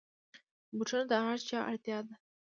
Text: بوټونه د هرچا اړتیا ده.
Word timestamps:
بوټونه 0.75 1.03
د 1.11 1.13
هرچا 1.25 1.57
اړتیا 1.69 1.97
ده. 2.07 2.15